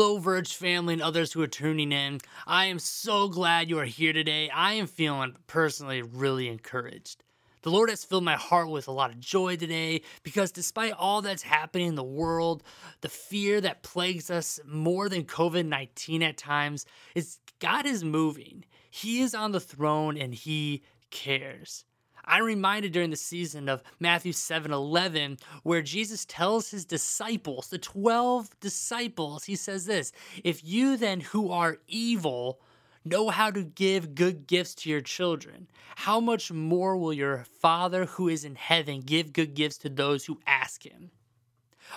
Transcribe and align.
Hello, 0.00 0.18
Verge 0.18 0.54
family 0.54 0.94
and 0.94 1.02
others 1.02 1.32
who 1.32 1.42
are 1.42 1.48
tuning 1.48 1.90
in. 1.90 2.20
I 2.46 2.66
am 2.66 2.78
so 2.78 3.26
glad 3.26 3.68
you 3.68 3.80
are 3.80 3.84
here 3.84 4.12
today. 4.12 4.48
I 4.48 4.74
am 4.74 4.86
feeling 4.86 5.34
personally 5.48 6.02
really 6.02 6.46
encouraged. 6.46 7.24
The 7.62 7.72
Lord 7.72 7.90
has 7.90 8.04
filled 8.04 8.22
my 8.22 8.36
heart 8.36 8.68
with 8.68 8.86
a 8.86 8.92
lot 8.92 9.10
of 9.10 9.18
joy 9.18 9.56
today 9.56 10.02
because 10.22 10.52
despite 10.52 10.92
all 10.92 11.20
that's 11.20 11.42
happening 11.42 11.88
in 11.88 11.94
the 11.96 12.04
world, 12.04 12.62
the 13.00 13.08
fear 13.08 13.60
that 13.60 13.82
plagues 13.82 14.30
us 14.30 14.60
more 14.64 15.08
than 15.08 15.24
COVID 15.24 15.66
19 15.66 16.22
at 16.22 16.36
times, 16.36 16.86
is 17.16 17.40
God 17.58 17.84
is 17.84 18.04
moving. 18.04 18.64
He 18.88 19.20
is 19.20 19.34
on 19.34 19.50
the 19.50 19.58
throne 19.58 20.16
and 20.16 20.32
He 20.32 20.84
cares. 21.10 21.84
I'm 22.28 22.44
reminded 22.44 22.92
during 22.92 23.10
the 23.10 23.16
season 23.16 23.68
of 23.68 23.82
Matthew 23.98 24.32
7 24.32 24.70
11, 24.70 25.38
where 25.62 25.80
Jesus 25.80 26.26
tells 26.26 26.70
his 26.70 26.84
disciples, 26.84 27.68
the 27.68 27.78
12 27.78 28.60
disciples, 28.60 29.44
he 29.44 29.56
says 29.56 29.86
this 29.86 30.12
If 30.44 30.62
you 30.62 30.98
then 30.98 31.20
who 31.20 31.50
are 31.50 31.78
evil 31.88 32.60
know 33.04 33.30
how 33.30 33.50
to 33.50 33.64
give 33.64 34.14
good 34.14 34.46
gifts 34.46 34.74
to 34.74 34.90
your 34.90 35.00
children, 35.00 35.68
how 35.96 36.20
much 36.20 36.52
more 36.52 36.96
will 36.98 37.14
your 37.14 37.46
Father 37.60 38.04
who 38.04 38.28
is 38.28 38.44
in 38.44 38.56
heaven 38.56 39.00
give 39.00 39.32
good 39.32 39.54
gifts 39.54 39.78
to 39.78 39.88
those 39.88 40.26
who 40.26 40.38
ask 40.46 40.84
him? 40.84 41.10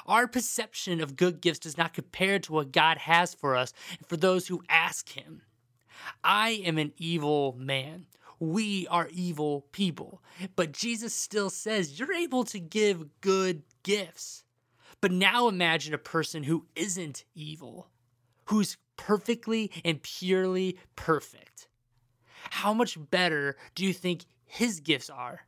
Our 0.07 0.27
perception 0.27 1.01
of 1.01 1.17
good 1.17 1.41
gifts 1.41 1.59
does 1.59 1.77
not 1.77 1.93
compare 1.93 2.39
to 2.39 2.53
what 2.53 2.71
God 2.71 2.97
has 2.99 3.33
for 3.33 3.57
us 3.57 3.73
and 3.97 4.07
for 4.07 4.15
those 4.15 4.47
who 4.47 4.63
ask 4.69 5.09
him. 5.09 5.41
I 6.23 6.61
am 6.65 6.77
an 6.77 6.93
evil 6.97 7.53
man 7.59 8.05
we 8.41 8.87
are 8.87 9.07
evil 9.13 9.67
people. 9.71 10.21
But 10.55 10.73
Jesus 10.73 11.13
still 11.13 11.51
says 11.51 11.99
you're 11.99 12.11
able 12.11 12.43
to 12.45 12.59
give 12.59 13.21
good 13.21 13.61
gifts. 13.83 14.43
But 14.99 15.11
now 15.11 15.47
imagine 15.47 15.93
a 15.93 15.99
person 15.99 16.43
who 16.43 16.65
isn't 16.75 17.23
evil, 17.35 17.91
who's 18.45 18.77
perfectly 18.97 19.71
and 19.85 20.01
purely 20.01 20.77
perfect. 20.95 21.67
How 22.49 22.73
much 22.73 22.97
better 23.11 23.55
do 23.75 23.85
you 23.85 23.93
think 23.93 24.25
his 24.43 24.79
gifts 24.79 25.09
are 25.09 25.41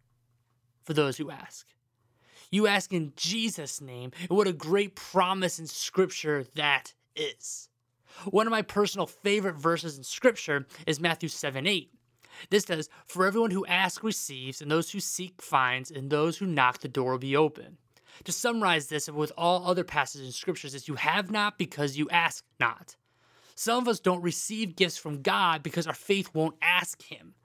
for 0.83 0.93
those 0.93 1.17
who 1.17 1.31
ask? 1.31 1.67
You 2.51 2.67
ask 2.67 2.93
in 2.93 3.13
Jesus' 3.15 3.81
name, 3.81 4.11
and 4.29 4.37
what 4.37 4.47
a 4.47 4.53
great 4.53 4.95
promise 4.95 5.57
in 5.57 5.65
Scripture 5.65 6.45
that 6.53 6.93
is. 7.15 7.69
One 8.25 8.45
of 8.45 8.51
my 8.51 8.61
personal 8.61 9.07
favorite 9.07 9.55
verses 9.55 9.97
in 9.97 10.03
Scripture 10.03 10.67
is 10.85 10.99
Matthew 10.99 11.29
7 11.29 11.65
8. 11.65 11.92
This 12.49 12.63
says, 12.63 12.89
For 13.07 13.25
everyone 13.25 13.51
who 13.51 13.65
asks 13.65 14.03
receives, 14.03 14.61
and 14.61 14.69
those 14.69 14.91
who 14.91 14.99
seek 14.99 15.41
finds, 15.41 15.91
and 15.91 16.09
those 16.09 16.37
who 16.37 16.45
knock 16.45 16.79
the 16.79 16.87
door 16.87 17.11
will 17.11 17.19
be 17.19 17.35
open. 17.35 17.77
To 18.25 18.31
summarize 18.31 18.87
this, 18.87 19.09
with 19.09 19.31
all 19.37 19.65
other 19.65 19.83
passages 19.83 20.27
in 20.27 20.31
scriptures, 20.31 20.73
is 20.73 20.87
you 20.87 20.95
have 20.95 21.31
not 21.31 21.57
because 21.57 21.97
you 21.97 22.09
ask 22.09 22.43
not. 22.59 22.95
Some 23.55 23.81
of 23.81 23.87
us 23.87 23.99
don't 23.99 24.21
receive 24.21 24.75
gifts 24.75 24.97
from 24.97 25.21
God 25.21 25.63
because 25.63 25.87
our 25.87 25.93
faith 25.93 26.33
won't 26.33 26.55
ask 26.61 27.01
Him. 27.03 27.35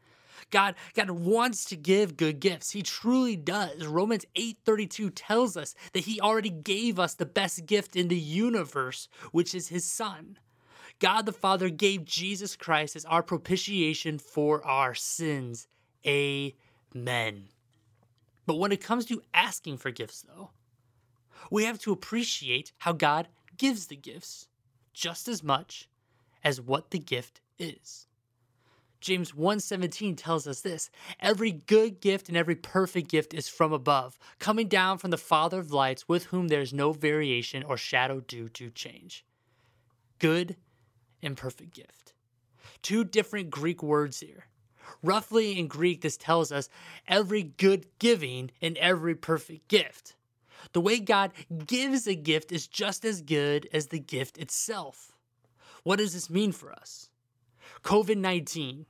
God, 0.50 0.77
God 0.95 1.11
wants 1.11 1.64
to 1.67 1.77
give 1.77 2.17
good 2.17 2.41
gifts. 2.41 2.70
He 2.70 2.83
truly 2.83 3.36
does. 3.36 3.86
Romans 3.86 4.24
8:32 4.35 5.12
tells 5.14 5.57
us 5.57 5.74
that 5.92 6.05
he 6.05 6.20
already 6.20 6.51
gave 6.51 6.98
us 6.98 7.14
the 7.14 7.27
best 7.27 7.67
gift 7.67 7.96
in 7.96 8.08
the 8.08 8.18
universe, 8.18 9.08
which 9.33 9.55
is 9.55 9.68
his 9.68 9.85
son. 9.85 10.39
God 11.01 11.27
the 11.27 11.33
Father 11.33 11.70
gave 11.70 12.05
Jesus 12.05 12.57
Christ 12.57 12.97
as 12.97 13.05
our 13.05 13.23
propitiation 13.23 14.19
for 14.19 14.64
our 14.67 14.95
sins. 14.95 15.69
Amen. 16.07 17.48
But 18.47 18.59
when 18.59 18.73
it 18.73 18.83
comes 18.83 19.05
to 19.07 19.23
asking 19.35 19.79
for 19.79 19.91
gifts, 19.91 20.23
though, 20.23 20.51
we 21.51 21.64
have 21.64 21.79
to 21.81 21.92
appreciate 21.92 22.73
how 22.79 22.92
God 22.92 23.29
gives 23.57 23.86
the 23.86 23.97
gifts 23.97 24.48
just 24.92 25.29
as 25.29 25.42
much 25.42 25.89
as 26.42 26.61
what 26.61 26.91
the 26.91 26.98
gift 26.98 27.41
is. 27.59 28.07
James 29.01 29.33
1:17 29.33 30.17
tells 30.17 30.48
us 30.48 30.63
this, 30.63 30.91
every 31.20 31.53
good 31.53 32.01
gift 32.01 32.29
and 32.29 32.36
every 32.36 32.57
perfect 32.57 33.09
gift 33.09 33.33
is 33.33 33.48
from 33.48 33.73
above, 33.73 34.19
coming 34.41 34.67
down 34.67 34.98
from 34.98 35.11
the 35.11 35.17
Father 35.17 35.61
of 35.61 35.73
lights 35.73 36.09
with 36.09 36.25
whom 36.25 36.48
there 36.48 36.61
is 36.61 36.73
no 36.73 36.92
variation 36.92 37.63
or 37.63 37.77
shadow 37.77 38.20
due 38.20 38.48
to 38.48 38.70
change. 38.70 39.25
Good 40.19 40.57
imperfect 41.23 41.74
gift. 41.74 42.12
Two 42.83 43.05
different 43.05 43.51
Greek 43.51 43.83
words 43.83 44.20
here. 44.20 44.46
Roughly 45.02 45.58
in 45.58 45.68
Greek, 45.68 46.01
this 46.01 46.17
tells 46.17 46.51
us 46.51 46.68
every 47.06 47.42
good 47.42 47.86
giving 47.98 48.51
and 48.61 48.77
every 48.79 49.14
perfect 49.14 49.68
gift. 49.68 50.14
The 50.73 50.80
way 50.80 50.98
God 50.98 51.33
gives 51.67 52.06
a 52.06 52.14
gift 52.14 52.52
is 52.52 52.67
just 52.67 53.05
as 53.05 53.23
good 53.23 53.68
as 53.73 53.89
the 53.89 53.98
gift 53.98 54.39
itself. 54.39 55.12
What 55.83 55.96
does 55.96 56.14
this 56.14 56.29
mean 56.29 56.52
for 56.52 56.73
us? 56.73 57.11
COVID 57.83 58.17
19. 58.17 58.86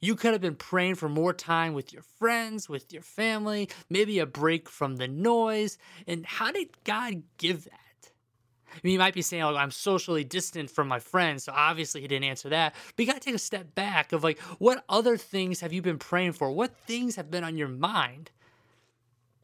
You 0.00 0.16
could 0.16 0.32
have 0.32 0.40
been 0.40 0.56
praying 0.56 0.96
for 0.96 1.08
more 1.08 1.32
time 1.32 1.74
with 1.74 1.92
your 1.92 2.02
friends, 2.02 2.68
with 2.68 2.92
your 2.92 3.02
family, 3.02 3.68
maybe 3.88 4.18
a 4.18 4.26
break 4.26 4.68
from 4.68 4.96
the 4.96 5.06
noise. 5.06 5.78
And 6.08 6.26
how 6.26 6.50
did 6.50 6.70
God 6.82 7.22
give 7.38 7.64
that? 7.64 7.78
Mean, 8.82 8.94
you 8.94 8.98
might 8.98 9.14
be 9.14 9.22
saying, 9.22 9.42
oh, 9.42 9.54
I'm 9.54 9.70
socially 9.70 10.24
distant 10.24 10.70
from 10.70 10.88
my 10.88 10.98
friends, 10.98 11.44
so 11.44 11.52
obviously 11.54 12.00
he 12.00 12.08
didn't 12.08 12.24
answer 12.28 12.48
that. 12.50 12.74
But 12.96 13.04
you 13.04 13.06
got 13.06 13.20
to 13.20 13.24
take 13.24 13.34
a 13.34 13.38
step 13.38 13.74
back 13.74 14.12
of 14.12 14.24
like, 14.24 14.38
what 14.58 14.84
other 14.88 15.16
things 15.16 15.60
have 15.60 15.72
you 15.72 15.82
been 15.82 15.98
praying 15.98 16.32
for? 16.32 16.50
What 16.50 16.76
things 16.86 17.16
have 17.16 17.30
been 17.30 17.44
on 17.44 17.56
your 17.56 17.68
mind? 17.68 18.30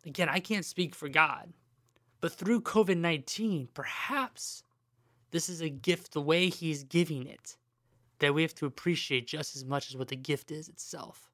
Again, 0.06 0.28
I 0.28 0.40
can't 0.40 0.64
speak 0.64 0.94
for 0.94 1.08
God, 1.08 1.52
but 2.20 2.32
through 2.32 2.62
COVID 2.62 2.96
19, 2.96 3.68
perhaps 3.74 4.62
this 5.30 5.48
is 5.48 5.60
a 5.60 5.68
gift 5.68 6.12
the 6.12 6.20
way 6.20 6.48
he's 6.48 6.84
giving 6.84 7.26
it 7.26 7.56
that 8.18 8.34
we 8.34 8.42
have 8.42 8.54
to 8.56 8.66
appreciate 8.66 9.26
just 9.26 9.54
as 9.54 9.64
much 9.64 9.88
as 9.90 9.96
what 9.96 10.08
the 10.08 10.16
gift 10.16 10.50
is 10.50 10.68
itself. 10.68 11.30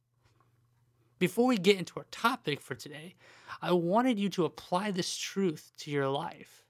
Before 1.19 1.47
we 1.47 1.57
get 1.57 1.79
into 1.79 1.99
our 1.99 2.07
topic 2.11 2.61
for 2.61 2.75
today, 2.75 3.15
I 3.63 3.73
wanted 3.73 4.19
you 4.19 4.29
to 4.31 4.45
apply 4.45 4.91
this 4.91 5.17
truth 5.17 5.73
to 5.79 5.91
your 5.91 6.09
life. 6.09 6.64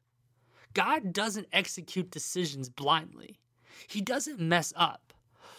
God 0.75 1.13
doesn't 1.13 1.49
execute 1.53 2.11
decisions 2.11 2.69
blindly. 2.69 3.39
He 3.87 4.01
doesn't 4.01 4.41
mess 4.41 4.73
up. 4.77 5.13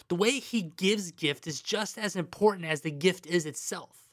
The 0.08 0.14
way 0.14 0.38
he 0.38 0.62
gives 0.62 1.10
gift 1.10 1.46
is 1.46 1.60
just 1.60 1.98
as 1.98 2.14
important 2.14 2.66
as 2.66 2.82
the 2.82 2.90
gift 2.90 3.26
is 3.26 3.46
itself. 3.46 4.08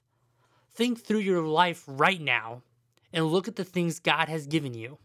Think 0.74 1.00
through 1.00 1.20
your 1.20 1.44
life 1.44 1.84
right 1.88 2.20
now 2.20 2.64
and 3.12 3.28
look 3.28 3.48
at 3.48 3.56
the 3.56 3.64
things 3.64 4.00
God 4.00 4.28
has 4.28 4.48
given 4.48 4.74
you. 4.74 4.98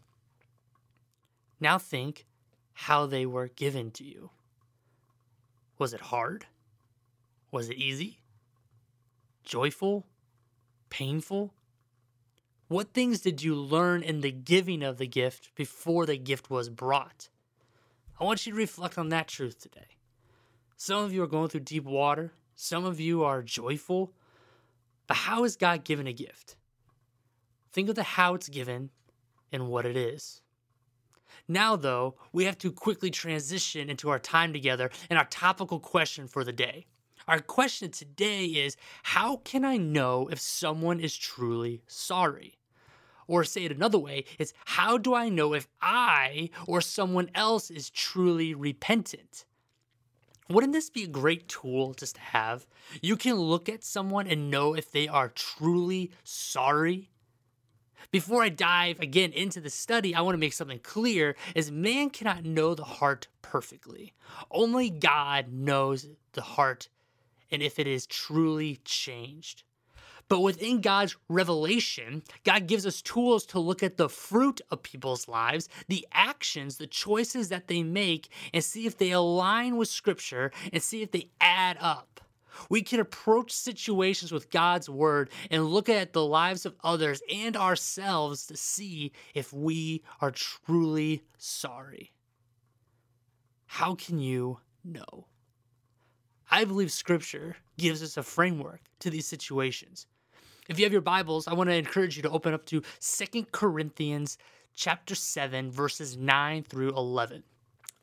Now 1.59 1.77
think 1.77 2.25
how 2.73 3.05
they 3.05 3.25
were 3.25 3.49
given 3.49 3.91
to 3.91 4.03
you. 4.03 4.31
Was 5.77 5.93
it 5.93 6.01
hard? 6.01 6.45
Was 7.51 7.69
it 7.69 7.77
easy? 7.77 8.19
Joyful? 9.43 10.07
Painful? 10.89 11.53
What 12.69 12.93
things 12.93 13.21
did 13.21 13.41
you 13.41 13.55
learn 13.55 14.03
in 14.03 14.21
the 14.21 14.31
giving 14.31 14.83
of 14.83 14.99
the 14.99 15.07
gift 15.07 15.49
before 15.55 16.05
the 16.05 16.17
gift 16.17 16.51
was 16.51 16.69
brought? 16.69 17.27
I 18.19 18.23
want 18.23 18.45
you 18.45 18.51
to 18.51 18.57
reflect 18.57 18.95
on 18.95 19.09
that 19.09 19.27
truth 19.27 19.59
today. 19.59 19.97
Some 20.77 21.03
of 21.03 21.11
you 21.11 21.23
are 21.23 21.27
going 21.27 21.49
through 21.49 21.61
deep 21.61 21.83
water, 21.83 22.31
some 22.53 22.85
of 22.85 22.99
you 22.99 23.23
are 23.23 23.41
joyful, 23.41 24.13
but 25.07 25.17
how 25.17 25.45
is 25.45 25.55
God 25.55 25.83
given 25.83 26.05
a 26.05 26.13
gift? 26.13 26.57
Think 27.73 27.89
of 27.89 27.95
the 27.95 28.03
how 28.03 28.35
it's 28.35 28.49
given 28.49 28.91
and 29.51 29.67
what 29.67 29.87
it 29.87 29.97
is. 29.97 30.43
Now, 31.47 31.75
though, 31.75 32.17
we 32.31 32.45
have 32.45 32.59
to 32.59 32.71
quickly 32.71 33.09
transition 33.09 33.89
into 33.89 34.11
our 34.11 34.19
time 34.19 34.53
together 34.53 34.91
and 35.09 35.17
our 35.17 35.25
topical 35.25 35.79
question 35.79 36.27
for 36.27 36.43
the 36.43 36.53
day. 36.53 36.85
Our 37.27 37.39
question 37.39 37.89
today 37.89 38.45
is 38.45 38.77
How 39.01 39.37
can 39.37 39.65
I 39.65 39.77
know 39.77 40.27
if 40.31 40.39
someone 40.39 40.99
is 40.99 41.17
truly 41.17 41.81
sorry? 41.87 42.58
Or 43.29 43.43
say 43.43 43.65
it 43.65 43.71
another 43.71 43.99
way, 43.99 44.25
it's 44.39 44.55
how 44.65 44.97
do 44.97 45.13
I 45.13 45.29
know 45.29 45.53
if 45.53 45.67
I 45.83 46.49
or 46.65 46.81
someone 46.81 47.29
else 47.35 47.69
is 47.69 47.91
truly 47.91 48.55
repentant? 48.55 49.45
Wouldn't 50.49 50.73
this 50.73 50.89
be 50.89 51.03
a 51.03 51.07
great 51.07 51.47
tool 51.47 51.93
just 51.93 52.15
to 52.15 52.21
have? 52.21 52.65
You 53.03 53.15
can 53.15 53.35
look 53.35 53.69
at 53.69 53.83
someone 53.83 54.25
and 54.25 54.49
know 54.49 54.73
if 54.73 54.91
they 54.91 55.07
are 55.07 55.29
truly 55.29 56.09
sorry. 56.23 57.11
Before 58.09 58.41
I 58.41 58.49
dive 58.49 58.99
again 58.99 59.31
into 59.31 59.61
the 59.61 59.69
study, 59.69 60.15
I 60.15 60.21
want 60.21 60.33
to 60.33 60.39
make 60.39 60.53
something 60.53 60.79
clear 60.79 61.35
as 61.55 61.69
man 61.69 62.09
cannot 62.09 62.45
know 62.45 62.73
the 62.73 62.83
heart 62.83 63.27
perfectly. 63.43 64.15
Only 64.49 64.89
God 64.89 65.53
knows 65.53 66.07
the 66.33 66.41
heart 66.41 66.89
and 67.51 67.61
if 67.61 67.77
it 67.77 67.85
is 67.85 68.07
truly 68.07 68.79
changed. 68.83 69.61
But 70.29 70.41
within 70.41 70.81
God's 70.81 71.17
revelation, 71.27 72.23
God 72.45 72.67
gives 72.67 72.85
us 72.85 73.01
tools 73.01 73.45
to 73.47 73.59
look 73.59 73.83
at 73.83 73.97
the 73.97 74.09
fruit 74.09 74.61
of 74.71 74.83
people's 74.83 75.27
lives, 75.27 75.69
the 75.87 76.07
actions, 76.13 76.77
the 76.77 76.87
choices 76.87 77.49
that 77.49 77.67
they 77.67 77.83
make, 77.83 78.29
and 78.53 78.63
see 78.63 78.85
if 78.85 78.97
they 78.97 79.11
align 79.11 79.77
with 79.77 79.89
Scripture 79.89 80.51
and 80.71 80.83
see 80.83 81.01
if 81.01 81.11
they 81.11 81.29
add 81.41 81.77
up. 81.81 82.21
We 82.69 82.81
can 82.83 82.99
approach 82.99 83.51
situations 83.51 84.31
with 84.31 84.51
God's 84.51 84.89
word 84.89 85.29
and 85.51 85.67
look 85.67 85.89
at 85.89 86.13
the 86.13 86.25
lives 86.25 86.65
of 86.65 86.75
others 86.83 87.21
and 87.33 87.55
ourselves 87.57 88.47
to 88.47 88.57
see 88.57 89.13
if 89.33 89.53
we 89.53 90.03
are 90.21 90.31
truly 90.31 91.23
sorry. 91.37 92.11
how 93.67 93.95
can 93.95 94.19
you 94.19 94.59
know? 94.83 95.27
I 96.51 96.65
believe 96.65 96.91
scripture 96.91 97.57
gives 97.77 98.03
us 98.03 98.17
a 98.17 98.23
framework 98.23 98.81
to 98.99 99.09
these 99.09 99.27
situations. 99.27 100.07
If 100.69 100.77
you 100.77 100.85
have 100.85 100.91
your 100.91 101.01
Bibles, 101.01 101.47
I 101.47 101.55
want 101.55 101.71
to 101.71 101.75
encourage 101.75 102.15
you 102.15 102.21
to 102.21 102.29
open 102.29 102.53
up 102.53 102.63
to 102.67 102.83
Second 102.99 103.51
Corinthians 103.51 104.37
chapter 104.75 105.15
7 105.15 105.71
verses 105.71 106.15
9 106.15 106.61
through 106.61 106.89
11. 106.89 107.41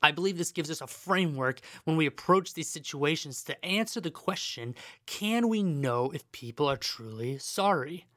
I 0.03 0.11
believe 0.11 0.37
this 0.37 0.51
gives 0.51 0.69
us 0.69 0.81
a 0.81 0.89
framework 0.89 1.61
when 1.85 1.97
we 1.97 2.07
approach 2.07 2.55
these 2.55 2.69
situations 2.69 3.45
to 3.45 3.65
answer 3.65 4.01
the 4.01 4.11
question 4.11 4.75
can 5.07 5.49
we 5.49 5.63
know 5.63 6.11
if 6.11 6.31
people 6.33 6.67
are 6.67 6.77
truly 6.77 7.39
sorry? 7.39 8.09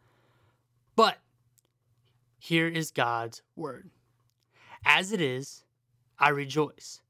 But 0.96 1.20
here 2.40 2.68
is 2.68 2.90
God's 2.90 3.44
word. 3.56 3.92
As 4.84 5.12
it 5.12 5.22
is, 5.22 5.64
I 6.18 6.30
rejoice, 6.30 7.02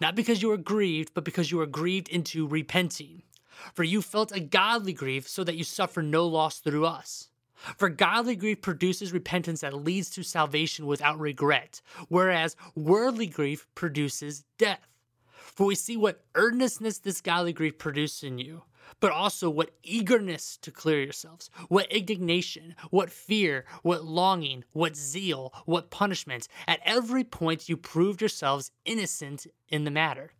not 0.00 0.14
because 0.14 0.42
you 0.42 0.52
are 0.52 0.56
grieved, 0.56 1.12
but 1.12 1.24
because 1.24 1.50
you 1.50 1.60
are 1.60 1.66
grieved 1.66 2.08
into 2.08 2.46
repenting. 2.46 3.24
For 3.72 3.84
you 3.84 4.02
felt 4.02 4.32
a 4.32 4.40
godly 4.40 4.92
grief, 4.92 5.28
so 5.28 5.44
that 5.44 5.56
you 5.56 5.64
suffer 5.64 6.02
no 6.02 6.26
loss 6.26 6.58
through 6.58 6.86
us. 6.86 7.28
For 7.76 7.88
godly 7.88 8.36
grief 8.36 8.60
produces 8.60 9.12
repentance 9.12 9.60
that 9.60 9.74
leads 9.74 10.10
to 10.10 10.22
salvation 10.22 10.86
without 10.86 11.18
regret, 11.18 11.80
whereas 12.08 12.56
worldly 12.74 13.26
grief 13.26 13.66
produces 13.74 14.44
death. 14.58 14.88
For 15.32 15.66
we 15.66 15.74
see 15.74 15.96
what 15.96 16.24
earnestness 16.34 16.98
this 16.98 17.20
godly 17.20 17.52
grief 17.52 17.78
produces 17.78 18.24
in 18.24 18.38
you, 18.38 18.64
but 19.00 19.12
also 19.12 19.48
what 19.48 19.74
eagerness 19.82 20.56
to 20.58 20.70
clear 20.70 21.00
yourselves, 21.00 21.48
what 21.68 21.90
indignation, 21.92 22.74
what 22.90 23.10
fear, 23.10 23.64
what 23.82 24.04
longing, 24.04 24.64
what 24.72 24.96
zeal, 24.96 25.52
what 25.64 25.90
punishment. 25.90 26.48
At 26.66 26.80
every 26.84 27.24
point, 27.24 27.68
you 27.68 27.76
proved 27.76 28.20
yourselves 28.20 28.72
innocent 28.84 29.46
in 29.68 29.84
the 29.84 29.90
matter. 29.90 30.32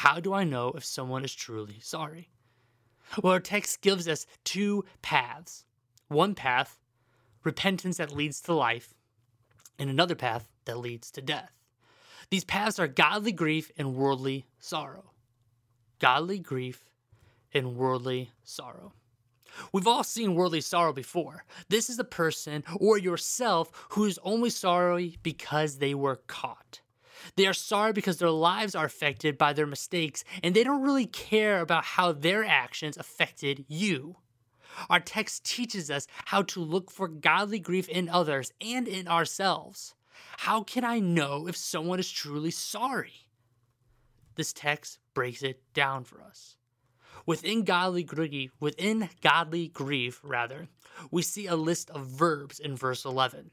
How 0.00 0.20
do 0.20 0.34
I 0.34 0.44
know 0.44 0.72
if 0.76 0.84
someone 0.84 1.24
is 1.24 1.34
truly 1.34 1.78
sorry? 1.80 2.28
Well, 3.22 3.32
our 3.32 3.40
text 3.40 3.80
gives 3.80 4.06
us 4.06 4.26
two 4.44 4.84
paths 5.00 5.64
one 6.08 6.34
path, 6.34 6.78
repentance 7.44 7.96
that 7.96 8.12
leads 8.12 8.42
to 8.42 8.52
life, 8.52 8.92
and 9.78 9.88
another 9.88 10.14
path 10.14 10.50
that 10.66 10.76
leads 10.76 11.10
to 11.12 11.22
death. 11.22 11.50
These 12.28 12.44
paths 12.44 12.78
are 12.78 12.86
godly 12.86 13.32
grief 13.32 13.72
and 13.78 13.96
worldly 13.96 14.44
sorrow. 14.58 15.12
Godly 15.98 16.40
grief 16.40 16.84
and 17.54 17.74
worldly 17.74 18.32
sorrow. 18.44 18.92
We've 19.72 19.88
all 19.88 20.04
seen 20.04 20.34
worldly 20.34 20.60
sorrow 20.60 20.92
before. 20.92 21.46
This 21.70 21.88
is 21.88 21.98
a 21.98 22.04
person 22.04 22.64
or 22.78 22.98
yourself 22.98 23.70
who's 23.92 24.18
only 24.22 24.50
sorry 24.50 25.16
because 25.22 25.78
they 25.78 25.94
were 25.94 26.16
caught. 26.26 26.82
They 27.34 27.46
are 27.46 27.52
sorry 27.52 27.92
because 27.92 28.18
their 28.18 28.30
lives 28.30 28.74
are 28.74 28.84
affected 28.84 29.36
by 29.36 29.52
their 29.52 29.66
mistakes 29.66 30.24
and 30.42 30.54
they 30.54 30.64
don't 30.64 30.82
really 30.82 31.06
care 31.06 31.60
about 31.60 31.84
how 31.84 32.12
their 32.12 32.44
actions 32.44 32.96
affected 32.96 33.64
you. 33.68 34.16
Our 34.90 35.00
text 35.00 35.44
teaches 35.44 35.90
us 35.90 36.06
how 36.26 36.42
to 36.42 36.60
look 36.60 36.90
for 36.90 37.08
godly 37.08 37.58
grief 37.58 37.88
in 37.88 38.08
others 38.08 38.52
and 38.60 38.86
in 38.86 39.08
ourselves. 39.08 39.94
How 40.38 40.62
can 40.62 40.84
I 40.84 40.98
know 40.98 41.46
if 41.48 41.56
someone 41.56 41.98
is 41.98 42.10
truly 42.10 42.50
sorry? 42.50 43.28
This 44.34 44.52
text 44.52 44.98
breaks 45.14 45.42
it 45.42 45.62
down 45.72 46.04
for 46.04 46.22
us. 46.22 46.56
Within 47.24 47.64
godly 47.64 48.04
grief, 48.04 48.52
within 48.60 49.08
godly 49.20 49.68
grief, 49.68 50.20
rather, 50.22 50.68
we 51.10 51.22
see 51.22 51.46
a 51.46 51.56
list 51.56 51.90
of 51.90 52.06
verbs 52.06 52.60
in 52.60 52.76
verse 52.76 53.04
11. 53.04 53.50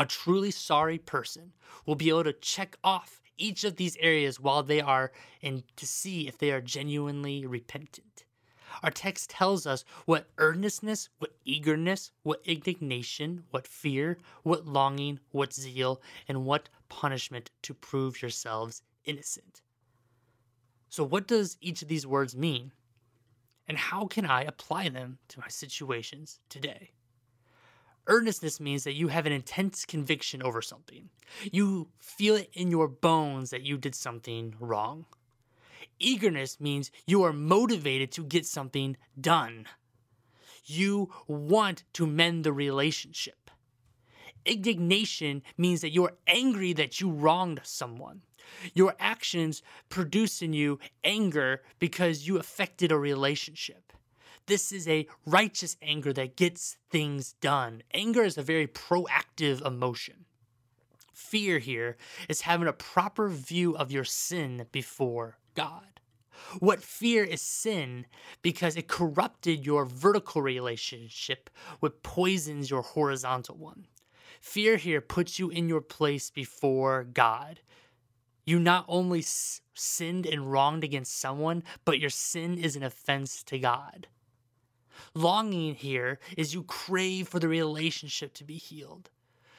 A 0.00 0.06
truly 0.06 0.50
sorry 0.50 0.96
person 0.96 1.52
will 1.84 1.94
be 1.94 2.08
able 2.08 2.24
to 2.24 2.32
check 2.32 2.74
off 2.82 3.20
each 3.36 3.64
of 3.64 3.76
these 3.76 3.98
areas 3.98 4.40
while 4.40 4.62
they 4.62 4.80
are 4.80 5.12
and 5.42 5.62
to 5.76 5.86
see 5.86 6.26
if 6.26 6.38
they 6.38 6.52
are 6.52 6.62
genuinely 6.62 7.44
repentant. 7.44 8.24
Our 8.82 8.90
text 8.90 9.28
tells 9.28 9.66
us 9.66 9.84
what 10.06 10.30
earnestness, 10.38 11.10
what 11.18 11.36
eagerness, 11.44 12.12
what 12.22 12.40
indignation, 12.46 13.44
what 13.50 13.66
fear, 13.66 14.16
what 14.42 14.64
longing, 14.64 15.20
what 15.32 15.52
zeal, 15.52 16.00
and 16.26 16.46
what 16.46 16.70
punishment 16.88 17.50
to 17.60 17.74
prove 17.74 18.22
yourselves 18.22 18.80
innocent. 19.04 19.60
So, 20.88 21.04
what 21.04 21.26
does 21.28 21.58
each 21.60 21.82
of 21.82 21.88
these 21.88 22.06
words 22.06 22.34
mean? 22.34 22.72
And 23.68 23.76
how 23.76 24.06
can 24.06 24.24
I 24.24 24.44
apply 24.44 24.88
them 24.88 25.18
to 25.28 25.40
my 25.40 25.48
situations 25.48 26.40
today? 26.48 26.92
Earnestness 28.06 28.60
means 28.60 28.84
that 28.84 28.94
you 28.94 29.08
have 29.08 29.26
an 29.26 29.32
intense 29.32 29.84
conviction 29.84 30.42
over 30.42 30.62
something. 30.62 31.10
You 31.52 31.88
feel 31.98 32.36
it 32.36 32.50
in 32.52 32.70
your 32.70 32.88
bones 32.88 33.50
that 33.50 33.62
you 33.62 33.76
did 33.78 33.94
something 33.94 34.54
wrong. 34.58 35.06
Eagerness 35.98 36.60
means 36.60 36.90
you 37.06 37.22
are 37.22 37.32
motivated 37.32 38.10
to 38.12 38.24
get 38.24 38.46
something 38.46 38.96
done. 39.20 39.66
You 40.64 41.10
want 41.26 41.84
to 41.94 42.06
mend 42.06 42.44
the 42.44 42.52
relationship. 42.52 43.50
Indignation 44.44 45.42
means 45.58 45.82
that 45.82 45.90
you're 45.92 46.16
angry 46.26 46.72
that 46.72 47.00
you 47.00 47.10
wronged 47.10 47.60
someone. 47.62 48.22
Your 48.74 48.94
actions 48.98 49.62
produce 49.88 50.42
in 50.42 50.52
you 50.52 50.78
anger 51.04 51.62
because 51.78 52.26
you 52.26 52.38
affected 52.38 52.90
a 52.90 52.98
relationship. 52.98 53.92
This 54.46 54.72
is 54.72 54.88
a 54.88 55.06
righteous 55.26 55.76
anger 55.80 56.12
that 56.12 56.36
gets 56.36 56.76
things 56.90 57.34
done. 57.40 57.82
Anger 57.94 58.24
is 58.24 58.36
a 58.36 58.42
very 58.42 58.66
proactive 58.66 59.64
emotion. 59.64 60.24
Fear 61.12 61.58
here 61.58 61.96
is 62.28 62.40
having 62.42 62.66
a 62.66 62.72
proper 62.72 63.28
view 63.28 63.76
of 63.76 63.92
your 63.92 64.04
sin 64.04 64.66
before 64.72 65.38
God. 65.54 66.00
What 66.58 66.82
fear 66.82 67.22
is 67.22 67.42
sin 67.42 68.06
because 68.42 68.76
it 68.76 68.88
corrupted 68.88 69.66
your 69.66 69.84
vertical 69.84 70.42
relationship, 70.42 71.50
what 71.80 72.02
poisons 72.02 72.70
your 72.70 72.82
horizontal 72.82 73.56
one. 73.56 73.86
Fear 74.40 74.78
here 74.78 75.00
puts 75.00 75.38
you 75.38 75.50
in 75.50 75.68
your 75.68 75.82
place 75.82 76.30
before 76.30 77.04
God. 77.04 77.60
You 78.46 78.58
not 78.58 78.86
only 78.88 79.22
sinned 79.22 80.26
and 80.26 80.50
wronged 80.50 80.82
against 80.82 81.20
someone, 81.20 81.62
but 81.84 82.00
your 82.00 82.10
sin 82.10 82.58
is 82.58 82.74
an 82.74 82.82
offense 82.82 83.42
to 83.44 83.58
God. 83.58 84.08
Longing 85.14 85.74
here 85.74 86.18
is 86.36 86.54
you 86.54 86.62
crave 86.64 87.28
for 87.28 87.38
the 87.38 87.48
relationship 87.48 88.34
to 88.34 88.44
be 88.44 88.56
healed. 88.56 89.10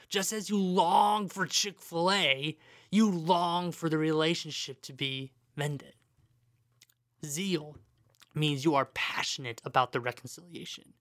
Just 0.10 0.33
as 0.33 0.50
you 0.50 0.57
long 0.57 1.29
for 1.29 1.45
Chick 1.45 1.79
fil 1.79 2.12
A, 2.12 2.57
you 2.91 3.10
long 3.10 3.71
for 3.71 3.89
the 3.89 3.98
relationship 3.98 4.81
to 4.81 4.93
be 4.93 5.31
mended. 5.55 5.93
Zeal 7.25 7.77
means 8.33 8.65
you 8.65 8.75
are 8.75 8.86
passionate 8.86 9.62
about 9.63 9.91
the 9.91 10.00
reconciliation. 10.00 10.93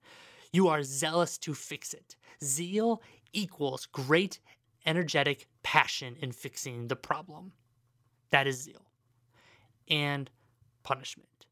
You 0.52 0.68
are 0.68 0.82
zealous 0.82 1.38
to 1.38 1.54
fix 1.54 1.94
it. 1.94 2.16
Zeal 2.42 3.02
equals 3.32 3.86
great 3.86 4.40
energetic 4.86 5.46
passion 5.62 6.16
in 6.20 6.32
fixing 6.32 6.88
the 6.88 6.96
problem. 6.96 7.52
That 8.30 8.46
is 8.46 8.62
zeal. 8.62 8.86
And 9.88 10.30
punishment. 10.82 11.46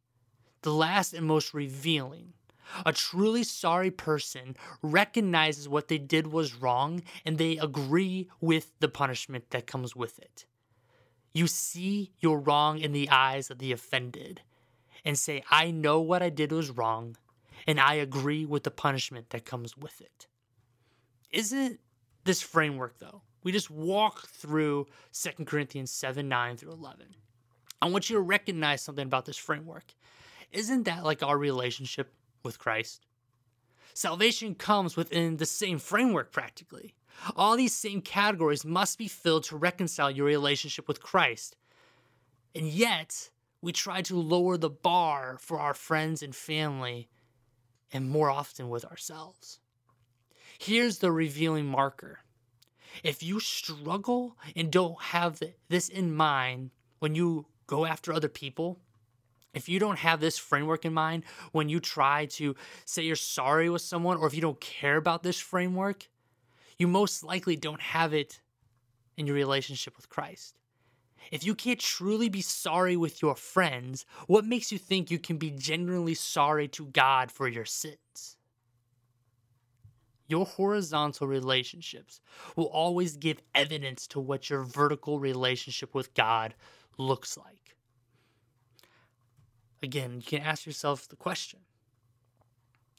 The 0.62 0.72
last 0.72 1.12
and 1.12 1.26
most 1.26 1.54
revealing. 1.54 2.34
A 2.84 2.92
truly 2.92 3.44
sorry 3.44 3.90
person 3.90 4.56
recognizes 4.82 5.68
what 5.68 5.88
they 5.88 5.98
did 5.98 6.28
was 6.28 6.54
wrong 6.54 7.02
and 7.24 7.38
they 7.38 7.58
agree 7.58 8.28
with 8.40 8.72
the 8.80 8.88
punishment 8.88 9.50
that 9.50 9.66
comes 9.66 9.96
with 9.96 10.18
it. 10.18 10.46
You 11.32 11.46
see 11.46 12.12
your 12.18 12.38
wrong 12.40 12.78
in 12.78 12.92
the 12.92 13.08
eyes 13.10 13.50
of 13.50 13.58
the 13.58 13.72
offended 13.72 14.42
and 15.04 15.18
say, 15.18 15.42
I 15.50 15.70
know 15.70 16.00
what 16.00 16.22
I 16.22 16.30
did 16.30 16.52
was 16.52 16.70
wrong, 16.70 17.16
and 17.66 17.78
I 17.78 17.94
agree 17.94 18.44
with 18.44 18.64
the 18.64 18.70
punishment 18.70 19.30
that 19.30 19.44
comes 19.44 19.76
with 19.76 20.00
it. 20.00 20.26
Isn't 21.30 21.80
this 22.24 22.42
framework, 22.42 22.98
though? 22.98 23.22
We 23.42 23.52
just 23.52 23.70
walk 23.70 24.26
through 24.26 24.86
2 25.12 25.44
Corinthians 25.44 25.90
7 25.90 26.28
9 26.28 26.56
through 26.56 26.72
11. 26.72 27.06
I 27.80 27.88
want 27.88 28.10
you 28.10 28.16
to 28.16 28.20
recognize 28.20 28.82
something 28.82 29.06
about 29.06 29.24
this 29.24 29.36
framework. 29.36 29.94
Isn't 30.50 30.84
that 30.84 31.04
like 31.04 31.22
our 31.22 31.38
relationship 31.38 32.12
with 32.48 32.58
Christ? 32.58 33.04
Salvation 33.92 34.54
comes 34.54 34.96
within 34.96 35.36
the 35.36 35.46
same 35.46 35.78
framework 35.78 36.32
practically. 36.32 36.94
All 37.36 37.56
these 37.56 37.74
same 37.74 38.00
categories 38.00 38.64
must 38.64 38.96
be 38.96 39.08
filled 39.08 39.44
to 39.44 39.56
reconcile 39.56 40.10
your 40.10 40.26
relationship 40.26 40.88
with 40.88 41.02
Christ. 41.02 41.56
And 42.54 42.66
yet, 42.66 43.30
we 43.60 43.72
try 43.72 44.00
to 44.02 44.16
lower 44.16 44.56
the 44.56 44.70
bar 44.70 45.36
for 45.38 45.58
our 45.60 45.74
friends 45.74 46.22
and 46.22 46.34
family, 46.34 47.08
and 47.92 48.08
more 48.08 48.30
often 48.30 48.70
with 48.70 48.84
ourselves. 48.84 49.60
Here's 50.58 50.98
the 50.98 51.12
revealing 51.12 51.66
marker. 51.66 52.20
If 53.04 53.22
you 53.22 53.40
struggle 53.40 54.36
and 54.56 54.70
don't 54.70 55.00
have 55.00 55.42
this 55.68 55.88
in 55.88 56.14
mind 56.14 56.70
when 57.00 57.14
you 57.14 57.46
go 57.66 57.84
after 57.84 58.12
other 58.12 58.28
people, 58.28 58.80
if 59.58 59.68
you 59.68 59.78
don't 59.78 59.98
have 59.98 60.20
this 60.20 60.38
framework 60.38 60.84
in 60.84 60.94
mind 60.94 61.24
when 61.52 61.68
you 61.68 61.80
try 61.80 62.26
to 62.26 62.54
say 62.84 63.02
you're 63.02 63.16
sorry 63.16 63.68
with 63.68 63.82
someone, 63.82 64.16
or 64.16 64.26
if 64.26 64.34
you 64.34 64.40
don't 64.40 64.60
care 64.60 64.96
about 64.96 65.22
this 65.22 65.38
framework, 65.38 66.08
you 66.78 66.86
most 66.86 67.24
likely 67.24 67.56
don't 67.56 67.80
have 67.80 68.14
it 68.14 68.40
in 69.16 69.26
your 69.26 69.34
relationship 69.34 69.96
with 69.96 70.08
Christ. 70.08 70.58
If 71.32 71.44
you 71.44 71.54
can't 71.54 71.80
truly 71.80 72.28
be 72.28 72.40
sorry 72.40 72.96
with 72.96 73.20
your 73.20 73.34
friends, 73.34 74.06
what 74.28 74.46
makes 74.46 74.70
you 74.72 74.78
think 74.78 75.10
you 75.10 75.18
can 75.18 75.36
be 75.36 75.50
genuinely 75.50 76.14
sorry 76.14 76.68
to 76.68 76.86
God 76.86 77.30
for 77.30 77.48
your 77.48 77.64
sins? 77.64 78.36
Your 80.28 80.46
horizontal 80.46 81.26
relationships 81.26 82.20
will 82.54 82.66
always 82.66 83.16
give 83.16 83.42
evidence 83.54 84.06
to 84.08 84.20
what 84.20 84.48
your 84.50 84.62
vertical 84.62 85.18
relationship 85.18 85.94
with 85.94 86.14
God 86.14 86.54
looks 86.96 87.36
like. 87.36 87.57
Again, 89.82 90.16
you 90.16 90.22
can 90.22 90.42
ask 90.42 90.66
yourself 90.66 91.08
the 91.08 91.16
question 91.16 91.60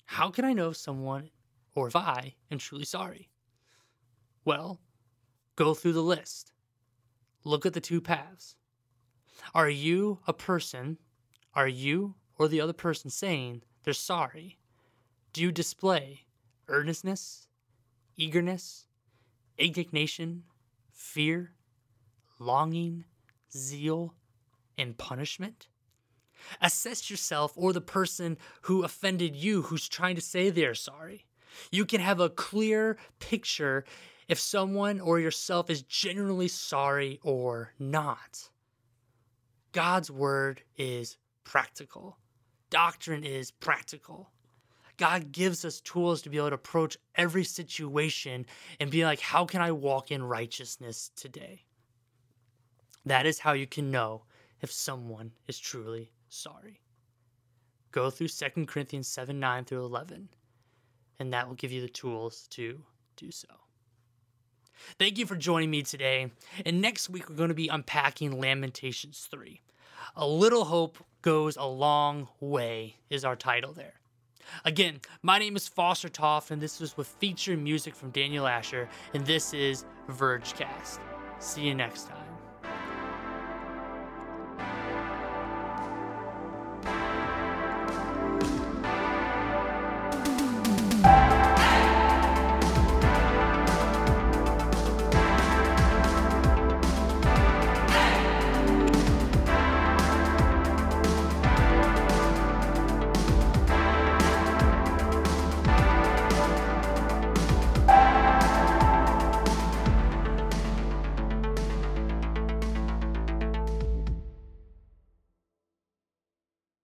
How 0.05 0.29
can 0.29 0.45
I 0.45 0.53
know 0.53 0.69
if 0.69 0.77
someone 0.77 1.29
or 1.75 1.87
if 1.87 1.95
I 1.95 2.35
am 2.49 2.57
truly 2.57 2.85
sorry? 2.85 3.29
Well, 4.45 4.79
go 5.55 5.73
through 5.73 5.93
the 5.93 6.01
list. 6.01 6.53
Look 7.43 7.65
at 7.65 7.73
the 7.73 7.81
two 7.81 8.01
paths. 8.01 8.55
Are 9.53 9.69
you 9.69 10.19
a 10.27 10.33
person? 10.33 10.97
Are 11.53 11.67
you 11.67 12.15
or 12.37 12.47
the 12.47 12.61
other 12.61 12.73
person 12.73 13.09
saying 13.09 13.63
they're 13.83 13.93
sorry? 13.93 14.57
Do 15.33 15.41
you 15.41 15.51
display 15.51 16.25
earnestness, 16.67 17.47
eagerness, 18.15 18.85
indignation, 19.57 20.43
fear, 20.91 21.53
longing, 22.39 23.05
zeal, 23.51 24.15
and 24.77 24.97
punishment? 24.97 25.67
Assess 26.61 27.09
yourself 27.09 27.53
or 27.55 27.73
the 27.73 27.81
person 27.81 28.37
who 28.63 28.83
offended 28.83 29.35
you 29.35 29.63
who's 29.63 29.87
trying 29.87 30.15
to 30.15 30.21
say 30.21 30.49
they're 30.49 30.75
sorry. 30.75 31.25
You 31.71 31.85
can 31.85 32.01
have 32.01 32.19
a 32.19 32.29
clear 32.29 32.97
picture 33.19 33.85
if 34.27 34.39
someone 34.39 34.99
or 34.99 35.19
yourself 35.19 35.69
is 35.69 35.81
genuinely 35.81 36.47
sorry 36.47 37.19
or 37.23 37.73
not. 37.79 38.49
God's 39.71 40.09
word 40.09 40.61
is 40.77 41.17
practical, 41.43 42.17
doctrine 42.69 43.23
is 43.23 43.51
practical. 43.51 44.31
God 44.97 45.31
gives 45.31 45.63
us 45.63 45.79
tools 45.79 46.21
to 46.23 46.29
be 46.29 46.35
able 46.35 46.49
to 46.49 46.55
approach 46.55 46.97
every 47.15 47.45
situation 47.45 48.45
and 48.81 48.91
be 48.91 49.05
like, 49.05 49.21
how 49.21 49.45
can 49.45 49.61
I 49.61 49.71
walk 49.71 50.11
in 50.11 50.21
righteousness 50.21 51.11
today? 51.15 51.63
That 53.05 53.25
is 53.25 53.39
how 53.39 53.53
you 53.53 53.65
can 53.65 53.91
know 53.91 54.23
if 54.59 54.69
someone 54.69 55.31
is 55.47 55.57
truly 55.57 56.11
sorry. 56.29 56.79
Go 57.91 58.09
through 58.09 58.27
2 58.27 58.65
Corinthians 58.65 59.07
7 59.07 59.39
9 59.39 59.65
through 59.65 59.85
11, 59.85 60.29
and 61.19 61.33
that 61.33 61.47
will 61.47 61.55
give 61.55 61.71
you 61.71 61.81
the 61.81 61.89
tools 61.89 62.47
to 62.51 62.81
do 63.15 63.31
so. 63.31 63.47
Thank 64.97 65.17
you 65.17 65.25
for 65.25 65.35
joining 65.35 65.69
me 65.69 65.81
today. 65.81 66.31
And 66.65 66.81
next 66.81 67.09
week, 67.09 67.29
we're 67.29 67.35
going 67.35 67.49
to 67.49 67.55
be 67.55 67.67
unpacking 67.67 68.39
Lamentations 68.39 69.27
3. 69.29 69.61
A 70.15 70.27
Little 70.27 70.65
Hope 70.65 70.97
Goes 71.21 71.57
a 71.57 71.65
Long 71.65 72.29
Way 72.39 72.95
is 73.09 73.25
our 73.25 73.35
title 73.35 73.73
there. 73.73 73.95
Again, 74.65 75.01
my 75.21 75.37
name 75.37 75.55
is 75.55 75.67
Foster 75.67 76.09
Toff, 76.09 76.49
and 76.49 76.61
this 76.61 76.79
was 76.79 76.97
with 76.97 77.07
featured 77.07 77.59
music 77.59 77.93
from 77.93 78.09
Daniel 78.11 78.47
Asher, 78.47 78.89
and 79.13 79.25
this 79.25 79.53
is 79.53 79.85
Vergecast. 80.09 80.99
See 81.39 81.67
you 81.67 81.75
next 81.75 82.07
time. 82.07 82.28